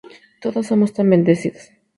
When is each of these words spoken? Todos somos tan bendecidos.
Todos 0.43 0.65
somos 0.69 0.93
tan 0.95 1.11
bendecidos. 1.11 1.63